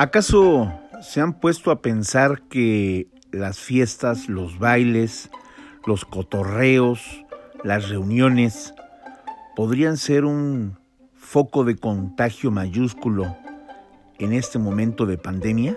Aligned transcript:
¿Acaso 0.00 0.72
se 1.02 1.20
han 1.20 1.40
puesto 1.40 1.72
a 1.72 1.82
pensar 1.82 2.42
que 2.42 3.08
las 3.32 3.58
fiestas, 3.58 4.28
los 4.28 4.60
bailes, 4.60 5.28
los 5.86 6.04
cotorreos, 6.04 7.24
las 7.64 7.88
reuniones 7.88 8.74
podrían 9.56 9.96
ser 9.96 10.24
un 10.24 10.78
foco 11.16 11.64
de 11.64 11.74
contagio 11.74 12.52
mayúsculo 12.52 13.36
en 14.20 14.34
este 14.34 14.60
momento 14.60 15.04
de 15.04 15.18
pandemia? 15.18 15.76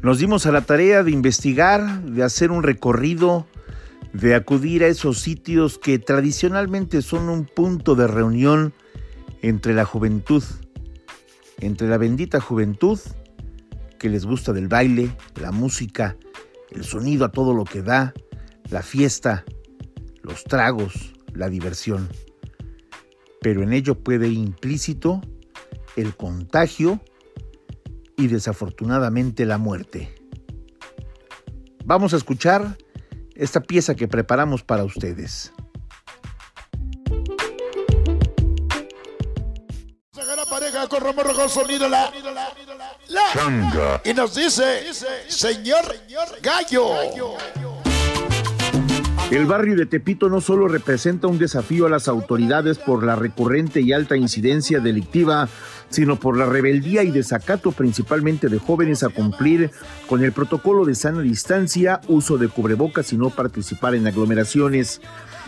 Nos 0.00 0.20
dimos 0.20 0.46
a 0.46 0.52
la 0.52 0.60
tarea 0.60 1.02
de 1.02 1.10
investigar, 1.10 2.02
de 2.02 2.22
hacer 2.22 2.52
un 2.52 2.62
recorrido, 2.62 3.48
de 4.12 4.34
acudir 4.34 4.82
a 4.82 4.88
esos 4.88 5.20
sitios 5.20 5.78
que 5.78 5.98
tradicionalmente 5.98 7.02
son 7.02 7.28
un 7.28 7.44
punto 7.44 7.94
de 7.94 8.06
reunión 8.06 8.72
entre 9.42 9.74
la 9.74 9.84
juventud, 9.84 10.42
entre 11.58 11.88
la 11.88 11.98
bendita 11.98 12.40
juventud 12.40 12.98
que 13.98 14.08
les 14.08 14.24
gusta 14.24 14.52
del 14.52 14.68
baile, 14.68 15.14
la 15.40 15.52
música, 15.52 16.16
el 16.70 16.84
sonido 16.84 17.24
a 17.24 17.32
todo 17.32 17.54
lo 17.54 17.64
que 17.64 17.82
da, 17.82 18.14
la 18.70 18.82
fiesta, 18.82 19.44
los 20.22 20.44
tragos, 20.44 21.12
la 21.34 21.48
diversión. 21.48 22.08
Pero 23.42 23.62
en 23.62 23.72
ello 23.72 23.96
puede 24.02 24.28
implícito 24.28 25.20
el 25.96 26.16
contagio 26.16 27.00
y 28.16 28.28
desafortunadamente 28.28 29.44
la 29.46 29.58
muerte. 29.58 30.14
Vamos 31.84 32.14
a 32.14 32.16
escuchar 32.16 32.76
esta 33.40 33.60
pieza 33.60 33.94
que 33.94 34.06
preparamos 34.06 34.62
para 34.62 34.84
ustedes. 34.84 35.52
Y 44.04 44.14
nos 44.14 44.34
dice, 44.34 44.92
señor 45.28 45.96
Gallo. 46.42 47.69
El 49.30 49.46
barrio 49.46 49.76
de 49.76 49.86
Tepito 49.86 50.28
no 50.28 50.40
solo 50.40 50.66
representa 50.66 51.28
un 51.28 51.38
desafío 51.38 51.86
a 51.86 51.88
las 51.88 52.08
autoridades 52.08 52.78
por 52.78 53.04
la 53.04 53.14
recurrente 53.14 53.80
y 53.80 53.92
alta 53.92 54.16
incidencia 54.16 54.80
delictiva, 54.80 55.48
sino 55.88 56.16
por 56.16 56.36
la 56.36 56.46
rebeldía 56.46 57.04
y 57.04 57.12
desacato 57.12 57.70
principalmente 57.70 58.48
de 58.48 58.58
jóvenes 58.58 59.04
a 59.04 59.08
cumplir 59.08 59.70
con 60.08 60.24
el 60.24 60.32
protocolo 60.32 60.84
de 60.84 60.96
sana 60.96 61.20
distancia, 61.20 62.00
uso 62.08 62.38
de 62.38 62.48
cubrebocas 62.48 63.12
y 63.12 63.18
no 63.18 63.30
participar 63.30 63.94
en 63.94 64.08
aglomeraciones. 64.08 65.00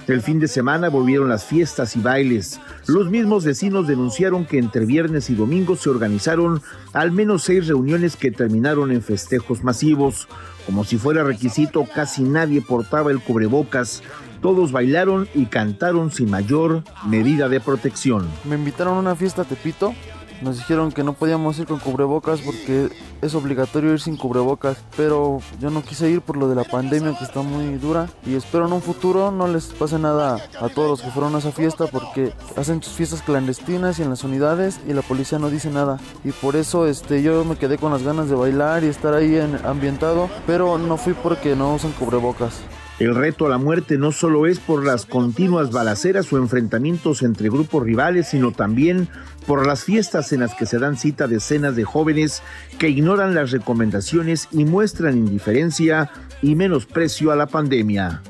El 0.08 0.20
fin 0.20 0.40
de 0.40 0.48
semana 0.48 0.88
volvieron 0.88 1.28
las 1.28 1.44
fiestas 1.44 1.94
y 1.94 2.00
bailes. 2.00 2.60
Los 2.86 3.08
mismos 3.08 3.44
vecinos 3.44 3.86
denunciaron 3.86 4.44
que 4.44 4.58
entre 4.58 4.84
viernes 4.84 5.30
y 5.30 5.34
domingo 5.34 5.76
se 5.76 5.90
organizaron 5.90 6.60
al 6.92 7.12
menos 7.12 7.44
seis 7.44 7.68
reuniones 7.68 8.16
que 8.16 8.32
terminaron 8.32 8.90
en 8.90 9.02
festejos 9.02 9.62
masivos. 9.62 10.26
Como 10.66 10.84
si 10.84 10.98
fuera 10.98 11.22
requisito, 11.22 11.86
casi 11.94 12.24
nadie 12.24 12.60
portaba 12.62 13.12
el 13.12 13.20
cubrebocas. 13.20 14.02
Todos 14.40 14.72
bailaron 14.72 15.28
y 15.34 15.46
cantaron 15.46 16.10
sin 16.10 16.30
mayor 16.30 16.82
medida 17.06 17.48
de 17.48 17.60
protección. 17.60 18.28
Me 18.44 18.56
invitaron 18.56 18.96
a 18.96 19.00
una 19.00 19.14
fiesta 19.14 19.44
Tepito 19.44 19.94
nos 20.42 20.56
dijeron 20.56 20.92
que 20.92 21.04
no 21.04 21.12
podíamos 21.12 21.58
ir 21.58 21.66
con 21.66 21.78
cubrebocas 21.78 22.40
porque 22.40 22.90
es 23.20 23.34
obligatorio 23.34 23.92
ir 23.92 24.00
sin 24.00 24.16
cubrebocas, 24.16 24.78
pero 24.96 25.40
yo 25.60 25.70
no 25.70 25.82
quise 25.82 26.10
ir 26.10 26.20
por 26.20 26.36
lo 26.36 26.48
de 26.48 26.54
la 26.54 26.64
pandemia 26.64 27.16
que 27.16 27.24
está 27.24 27.42
muy 27.42 27.76
dura 27.76 28.08
y 28.26 28.34
espero 28.34 28.66
en 28.66 28.72
un 28.72 28.82
futuro 28.82 29.30
no 29.30 29.46
les 29.48 29.66
pase 29.66 29.98
nada 29.98 30.38
a 30.60 30.68
todos 30.68 30.90
los 30.90 31.02
que 31.02 31.10
fueron 31.10 31.34
a 31.34 31.38
esa 31.38 31.52
fiesta 31.52 31.86
porque 31.86 32.32
hacen 32.56 32.82
sus 32.82 32.94
fiestas 32.94 33.22
clandestinas 33.22 33.98
y 33.98 34.02
en 34.02 34.10
las 34.10 34.24
unidades 34.24 34.80
y 34.86 34.92
la 34.92 35.02
policía 35.02 35.38
no 35.38 35.50
dice 35.50 35.70
nada 35.70 35.98
y 36.24 36.32
por 36.32 36.56
eso 36.56 36.86
este 36.86 37.22
yo 37.22 37.44
me 37.44 37.56
quedé 37.56 37.78
con 37.78 37.92
las 37.92 38.02
ganas 38.02 38.28
de 38.28 38.34
bailar 38.34 38.84
y 38.84 38.88
estar 38.88 39.14
ahí 39.14 39.36
en, 39.36 39.58
ambientado, 39.64 40.28
pero 40.46 40.78
no 40.78 40.96
fui 40.96 41.14
porque 41.14 41.56
no 41.56 41.74
usan 41.74 41.92
cubrebocas. 41.92 42.60
El 43.02 43.16
reto 43.16 43.46
a 43.46 43.48
la 43.48 43.58
muerte 43.58 43.98
no 43.98 44.12
solo 44.12 44.46
es 44.46 44.60
por 44.60 44.86
las 44.86 45.06
continuas 45.06 45.72
balaceras 45.72 46.32
o 46.32 46.36
enfrentamientos 46.36 47.24
entre 47.24 47.48
grupos 47.48 47.82
rivales, 47.82 48.28
sino 48.28 48.52
también 48.52 49.08
por 49.44 49.66
las 49.66 49.82
fiestas 49.82 50.32
en 50.32 50.38
las 50.38 50.54
que 50.54 50.66
se 50.66 50.78
dan 50.78 50.96
cita 50.96 51.26
decenas 51.26 51.74
de 51.74 51.82
jóvenes 51.82 52.44
que 52.78 52.90
ignoran 52.90 53.34
las 53.34 53.50
recomendaciones 53.50 54.46
y 54.52 54.64
muestran 54.66 55.18
indiferencia 55.18 56.12
y 56.42 56.54
menosprecio 56.54 57.32
a 57.32 57.36
la 57.36 57.48
pandemia. 57.48 58.22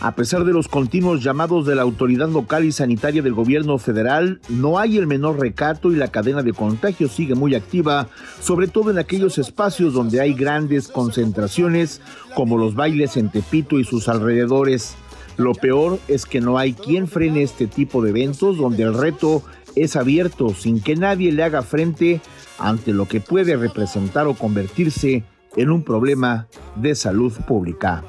A 0.00 0.14
pesar 0.14 0.44
de 0.44 0.52
los 0.52 0.68
continuos 0.68 1.24
llamados 1.24 1.66
de 1.66 1.74
la 1.74 1.82
autoridad 1.82 2.28
local 2.28 2.64
y 2.64 2.70
sanitaria 2.70 3.20
del 3.20 3.34
gobierno 3.34 3.78
federal, 3.78 4.40
no 4.48 4.78
hay 4.78 4.96
el 4.96 5.08
menor 5.08 5.40
recato 5.40 5.90
y 5.90 5.96
la 5.96 6.06
cadena 6.06 6.44
de 6.44 6.52
contagios 6.52 7.10
sigue 7.10 7.34
muy 7.34 7.56
activa, 7.56 8.06
sobre 8.40 8.68
todo 8.68 8.92
en 8.92 8.98
aquellos 8.98 9.38
espacios 9.38 9.94
donde 9.94 10.20
hay 10.20 10.34
grandes 10.34 10.86
concentraciones, 10.86 12.00
como 12.36 12.58
los 12.58 12.76
bailes 12.76 13.16
en 13.16 13.28
Tepito 13.28 13.80
y 13.80 13.84
sus 13.84 14.08
alrededores. 14.08 14.94
Lo 15.36 15.52
peor 15.52 15.98
es 16.06 16.26
que 16.26 16.40
no 16.40 16.58
hay 16.58 16.74
quien 16.74 17.08
frene 17.08 17.42
este 17.42 17.66
tipo 17.66 18.00
de 18.00 18.10
eventos 18.10 18.56
donde 18.56 18.84
el 18.84 18.94
reto 18.94 19.42
es 19.74 19.96
abierto 19.96 20.54
sin 20.54 20.80
que 20.80 20.94
nadie 20.94 21.32
le 21.32 21.42
haga 21.42 21.62
frente 21.62 22.20
ante 22.58 22.92
lo 22.92 23.06
que 23.06 23.20
puede 23.20 23.56
representar 23.56 24.28
o 24.28 24.34
convertirse 24.34 25.24
en 25.56 25.70
un 25.70 25.82
problema 25.82 26.46
de 26.76 26.94
salud 26.94 27.32
pública. 27.48 28.04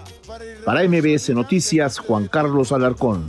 Para 0.66 0.84
MBS 0.84 1.30
Noticias, 1.34 2.00
Juan 2.00 2.28
Carlos 2.28 2.72
Alarcón. 2.72 3.25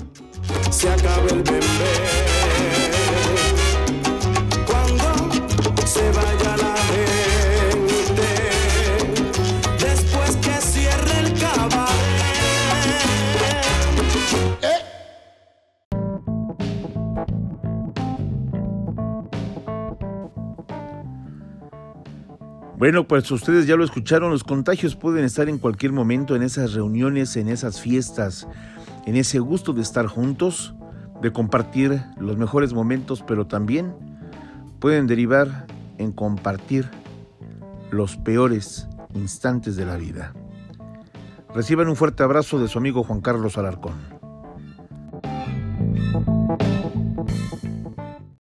Bueno, 22.80 23.06
pues 23.06 23.30
ustedes 23.30 23.66
ya 23.66 23.76
lo 23.76 23.84
escucharon, 23.84 24.30
los 24.30 24.42
contagios 24.42 24.96
pueden 24.96 25.22
estar 25.22 25.50
en 25.50 25.58
cualquier 25.58 25.92
momento 25.92 26.34
en 26.34 26.42
esas 26.42 26.72
reuniones, 26.72 27.36
en 27.36 27.50
esas 27.50 27.78
fiestas, 27.78 28.48
en 29.04 29.16
ese 29.16 29.38
gusto 29.38 29.74
de 29.74 29.82
estar 29.82 30.06
juntos, 30.06 30.74
de 31.20 31.30
compartir 31.30 32.02
los 32.16 32.38
mejores 32.38 32.72
momentos, 32.72 33.22
pero 33.22 33.46
también 33.46 33.92
pueden 34.78 35.06
derivar 35.06 35.66
en 35.98 36.10
compartir 36.10 36.88
los 37.90 38.16
peores 38.16 38.88
instantes 39.12 39.76
de 39.76 39.84
la 39.84 39.98
vida. 39.98 40.32
Reciban 41.54 41.86
un 41.86 41.96
fuerte 41.96 42.22
abrazo 42.22 42.58
de 42.58 42.68
su 42.68 42.78
amigo 42.78 43.04
Juan 43.04 43.20
Carlos 43.20 43.58
Alarcón. 43.58 44.19